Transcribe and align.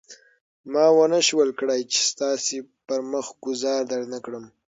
ما 0.71 0.85
ونه 0.97 1.19
شول 1.27 1.49
کړای 1.59 1.81
چې 1.91 1.99
ستا 2.09 2.29
پر 2.87 2.99
مخ 3.11 3.27
ګوزار 3.43 3.81
درنه 3.91 4.19
کړم. 4.25 4.45